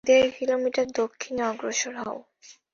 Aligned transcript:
দেড় 0.07 0.29
কিলোমিটার 0.37 0.87
দক্ষিণে 0.99 1.41
অগ্রসর 1.49 1.93
হও। 2.01 2.17